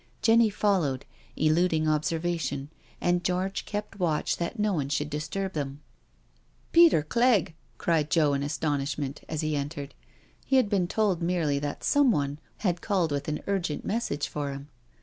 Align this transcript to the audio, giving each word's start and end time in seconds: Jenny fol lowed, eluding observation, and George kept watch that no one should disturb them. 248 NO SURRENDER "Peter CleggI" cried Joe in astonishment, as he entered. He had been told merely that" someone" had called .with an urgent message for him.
Jenny 0.23 0.49
fol 0.49 0.79
lowed, 0.79 1.05
eluding 1.35 1.87
observation, 1.87 2.69
and 2.99 3.23
George 3.23 3.65
kept 3.65 3.99
watch 3.99 4.37
that 4.37 4.57
no 4.57 4.73
one 4.73 4.89
should 4.89 5.11
disturb 5.11 5.53
them. 5.53 5.79
248 6.73 6.83
NO 6.83 6.89
SURRENDER 6.89 7.07
"Peter 7.07 7.07
CleggI" 7.07 7.53
cried 7.77 8.09
Joe 8.09 8.33
in 8.33 8.41
astonishment, 8.41 9.21
as 9.29 9.41
he 9.41 9.55
entered. 9.55 9.93
He 10.43 10.55
had 10.55 10.69
been 10.71 10.87
told 10.87 11.21
merely 11.21 11.59
that" 11.59 11.83
someone" 11.83 12.39
had 12.65 12.81
called 12.81 13.11
.with 13.11 13.27
an 13.27 13.43
urgent 13.45 13.85
message 13.85 14.27
for 14.27 14.49
him. 14.51 14.69